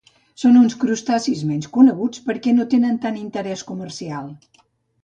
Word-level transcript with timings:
Són 0.43 0.55
uns 0.61 0.75
crustacis 0.83 1.43
menys 1.49 1.69
coneguts 1.77 2.25
perquè 2.31 2.57
no 2.61 2.69
tenen 2.73 2.99
tant 3.07 3.21
interès 3.27 3.67
comercial. 3.71 4.35